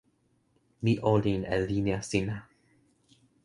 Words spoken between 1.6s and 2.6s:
linja sina.